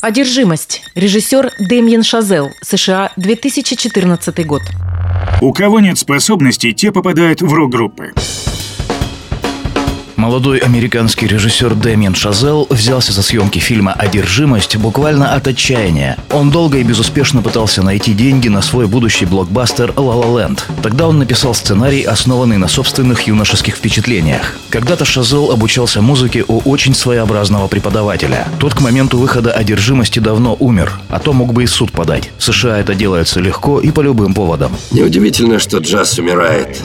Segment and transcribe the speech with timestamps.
[0.00, 0.82] Одержимость.
[0.94, 2.52] Режиссер Дэмьен Шазел.
[2.60, 3.10] США.
[3.16, 4.62] 2014 год.
[5.40, 8.12] У кого нет способностей, те попадают в рок-группы.
[10.18, 16.18] Молодой американский режиссер Дэмиен Шазел взялся за съемки фильма «Одержимость» буквально от отчаяния.
[16.32, 20.66] Он долго и безуспешно пытался найти деньги на свой будущий блокбастер «Ла Ла Ленд».
[20.82, 24.56] Тогда он написал сценарий, основанный на собственных юношеских впечатлениях.
[24.70, 28.48] Когда-то Шазел обучался музыке у очень своеобразного преподавателя.
[28.58, 32.32] Тот к моменту выхода «Одержимости» давно умер, а то мог бы и суд подать.
[32.38, 34.72] В США это делается легко и по любым поводам.
[34.90, 36.82] Неудивительно, что джаз умирает.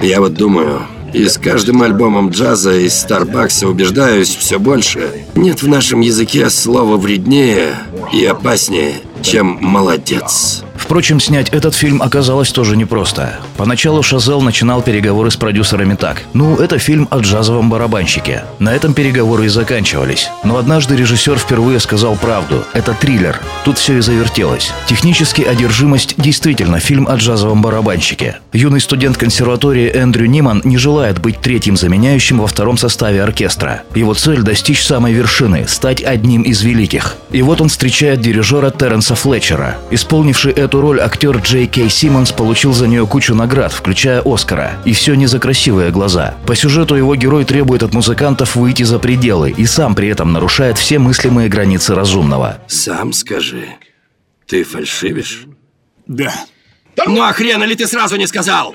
[0.00, 5.24] Я вот думаю, и с каждым альбомом джаза из Старбакса убеждаюсь все больше.
[5.34, 7.74] Нет в нашем языке слова вреднее
[8.12, 10.64] и опаснее, чем «молодец».
[10.90, 13.38] Впрочем, снять этот фильм оказалось тоже непросто.
[13.56, 16.24] Поначалу Шазел начинал переговоры с продюсерами так.
[16.32, 18.42] Ну, это фильм о джазовом барабанщике.
[18.58, 20.30] На этом переговоры и заканчивались.
[20.42, 22.64] Но однажды режиссер впервые сказал правду.
[22.72, 23.38] Это триллер.
[23.64, 24.72] Тут все и завертелось.
[24.88, 28.38] Технически «Одержимость» действительно фильм о джазовом барабанщике.
[28.52, 33.84] Юный студент консерватории Эндрю Ниман не желает быть третьим заменяющим во втором составе оркестра.
[33.94, 37.14] Его цель– достичь самой вершины, стать одним из великих.
[37.30, 39.76] И вот он встречает дирижера Терренса Флетчера.
[39.92, 44.72] Исполнивший эту роль актер Джей Кей Симмонс получил за нее кучу наград, включая Оскара.
[44.84, 46.34] И все не за красивые глаза.
[46.46, 50.78] По сюжету его герой требует от музыкантов выйти за пределы и сам при этом нарушает
[50.78, 52.58] все мыслимые границы разумного.
[52.66, 53.68] Сам скажи,
[54.46, 55.44] ты фальшивишь?
[56.06, 56.34] Да.
[57.06, 58.74] Ну а хрена ли ты сразу не сказал?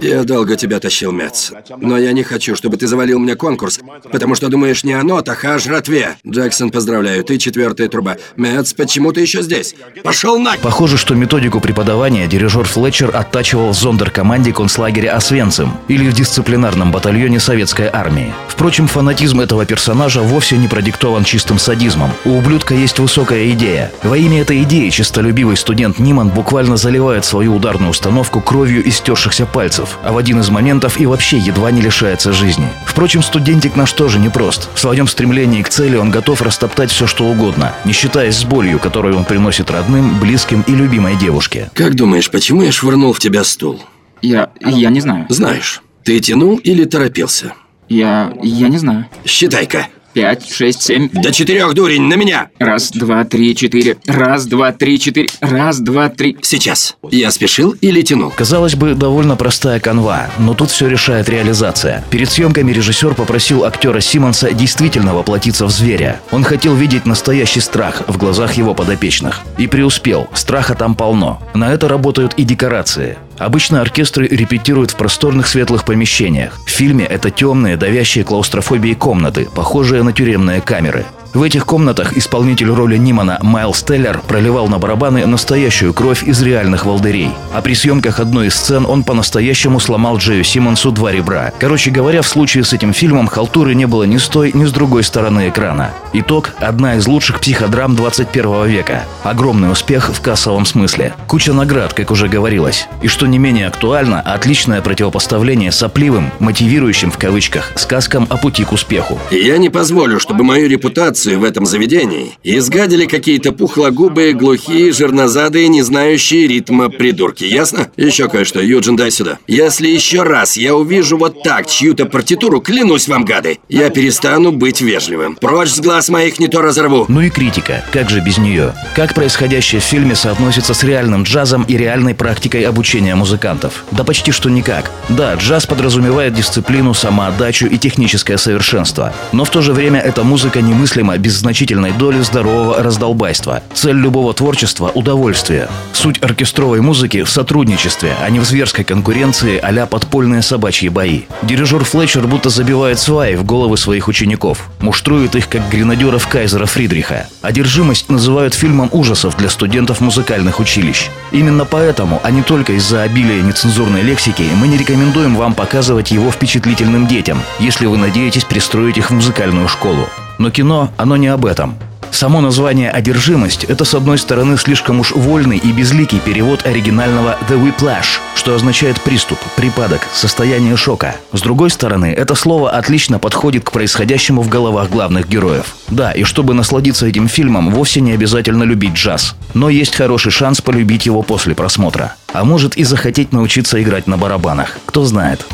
[0.00, 1.50] Я долго тебя тащил, Мэтс.
[1.76, 5.44] Но я не хочу, чтобы ты завалил мне конкурс, потому что думаешь не о нотах,
[5.44, 6.16] а о жратве.
[6.26, 8.16] Джексон, поздравляю, ты четвертая труба.
[8.36, 9.74] Мэтс, почему ты еще здесь?
[10.02, 10.54] Пошел на...
[10.62, 17.38] Похоже, что методику преподавания дирижер Флетчер оттачивал в зондеркоманде концлагеря Освенцим или в дисциплинарном батальоне
[17.38, 18.32] советской армии.
[18.48, 22.10] Впрочем, фанатизм этого персонажа вовсе не продиктован чистым садизмом.
[22.24, 23.92] У ублюдка есть высокая идея.
[24.02, 29.81] Во имя этой идеи честолюбивый студент Ниман буквально заливает свою ударную установку кровью истершихся пальцев
[29.82, 32.68] месяцев, а в один из моментов и вообще едва не лишается жизни.
[32.86, 34.68] Впрочем, студентик наш тоже непрост.
[34.74, 38.78] В своем стремлении к цели он готов растоптать все, что угодно, не считаясь с болью,
[38.78, 41.70] которую он приносит родным, близким и любимой девушке.
[41.74, 43.82] Как думаешь, почему я швырнул в тебя стул?
[44.20, 44.50] Я...
[44.60, 45.26] я не знаю.
[45.28, 47.54] Знаешь, ты тянул или торопился?
[47.88, 48.32] Я...
[48.42, 49.06] я не знаю.
[49.24, 49.88] Считай-ка.
[50.12, 51.08] Пять, шесть, семь.
[51.10, 52.50] До четырех, дурень, на меня!
[52.58, 53.96] Раз, два, три, четыре.
[54.06, 55.28] Раз, два, три, четыре.
[55.40, 56.36] Раз, два, три.
[56.42, 56.96] Сейчас.
[57.10, 58.30] Я спешил или тянул?
[58.30, 62.04] Казалось бы, довольно простая канва, но тут все решает реализация.
[62.10, 66.20] Перед съемками режиссер попросил актера Симмонса действительно воплотиться в зверя.
[66.30, 69.40] Он хотел видеть настоящий страх в глазах его подопечных.
[69.56, 70.28] И преуспел.
[70.34, 71.42] Страха там полно.
[71.54, 73.16] На это работают и декорации.
[73.38, 76.60] Обычно оркестры репетируют в просторных светлых помещениях.
[76.66, 81.04] В фильме это темные, давящие клаустрофобией комнаты, похожие на тюремные камеры.
[81.34, 86.84] В этих комнатах исполнитель роли Нимана Майл Стеллер проливал на барабаны настоящую кровь из реальных
[86.84, 87.30] волдырей.
[87.54, 91.50] А при съемках одной из сцен он по-настоящему сломал Джею Симмонсу два ребра.
[91.58, 94.72] Короче говоря, в случае с этим фильмом халтуры не было ни с той, ни с
[94.72, 95.92] другой стороны экрана.
[96.12, 99.04] Итог– одна из лучших психодрам 21 века.
[99.22, 101.14] Огромный успех в кассовом смысле.
[101.28, 102.88] Куча наград, как уже говорилось.
[103.00, 108.72] И что не менее актуально, отличное противопоставление сопливым, мотивирующим в кавычках, сказкам о пути к
[108.72, 109.18] успеху.
[109.30, 115.68] Я не позволю, чтобы мою репутацию продукцию в этом заведении изгадили какие-то пухлогубые, глухие, жирнозадые,
[115.68, 117.90] не знающие ритма придурки, ясно?
[117.96, 119.38] Еще кое-что, Юджин, дай сюда.
[119.46, 124.80] Если еще раз я увижу вот так чью-то партитуру, клянусь вам, гады, я перестану быть
[124.80, 125.36] вежливым.
[125.36, 127.06] Прочь с глаз моих, не то разорву.
[127.08, 128.74] Ну и критика, как же без нее?
[128.96, 133.84] Как происходящее в фильме соотносится с реальным джазом и реальной практикой обучения музыкантов?
[133.92, 134.90] Да почти что никак.
[135.08, 139.12] Да, джаз подразумевает дисциплину, самоотдачу и техническое совершенство.
[139.32, 143.62] Но в то же время эта музыка немыслима необходимо без значительной доли здорового раздолбайства.
[143.74, 145.68] Цель любого творчества– удовольствие.
[145.92, 151.22] Суть оркестровой музыки в сотрудничестве, а не в зверской конкуренции а подпольные собачьи бои.
[151.42, 154.68] Дирижер Флетчер будто забивает сваи в головы своих учеников.
[154.80, 157.26] Муштрует их, как гренадеров Кайзера Фридриха.
[157.42, 161.08] Одержимость называют фильмом ужасов для студентов музыкальных училищ.
[161.32, 166.30] Именно поэтому, а не только из-за обилия нецензурной лексики, мы не рекомендуем вам показывать его
[166.30, 170.08] впечатлительным детям, если вы надеетесь пристроить их в музыкальную школу.
[170.42, 171.76] Но кино, оно не об этом.
[172.10, 177.62] Само название «одержимость»— это, с одной стороны, слишком уж вольный и безликий перевод оригинального «the
[177.62, 181.14] whiplash», что означает приступ, припадок, состояние шока.
[181.32, 185.76] С другой стороны, это слово отлично подходит к происходящему в головах главных героев.
[185.86, 189.36] Да, и чтобы насладиться этим фильмом, вовсе не обязательно любить джаз.
[189.54, 192.16] Но есть хороший шанс полюбить его после просмотра.
[192.32, 194.76] А может и захотеть научиться играть на барабанах.
[194.86, 195.46] Кто знает.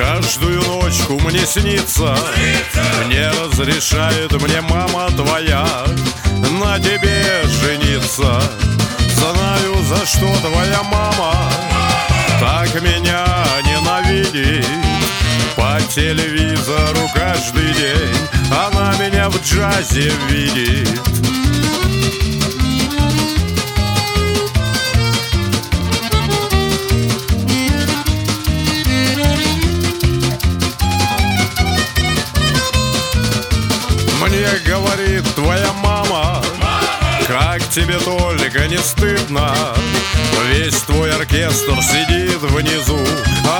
[0.00, 2.16] Каждую ночку мне снится.
[3.08, 5.66] Не разрешает мне мама твоя
[6.58, 8.40] На тебе жениться.
[9.14, 11.34] Знаю, за что твоя мама
[12.40, 13.26] Так меня
[13.62, 14.66] ненавидит.
[15.54, 18.16] По телевизору каждый день
[18.50, 20.88] Она меня в джазе видит
[37.70, 39.54] тебе только не стыдно.
[40.48, 42.98] Весь твой оркестр сидит внизу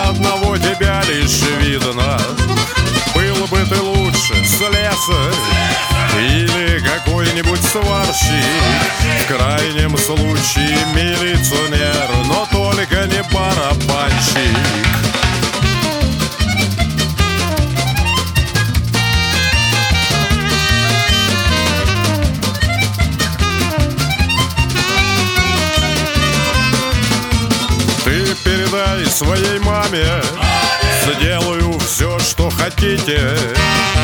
[0.08, 2.18] Одного тебя лишь видно.
[3.14, 5.34] Был бы ты лучше слесарь
[6.18, 8.44] Или какой-нибудь сварщик
[9.20, 14.89] В крайнем случае милиционер Но только не барабанщик
[29.10, 30.22] своей маме.
[31.04, 33.36] Сделаю все, что хотите.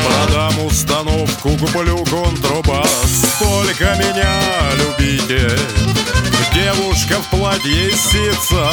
[0.05, 3.37] Продам установку, куплю контрабас.
[3.39, 4.35] Только меня
[4.77, 5.49] любите.
[6.53, 8.71] Девушка в платье из ситца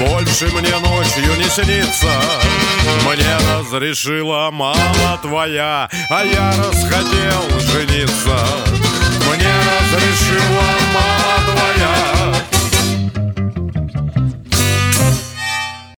[0.00, 2.12] Больше мне ночью не снится.
[3.06, 8.36] Мне разрешила мама твоя А я расхотел жениться.
[9.28, 12.17] Мне разрешила мама твоя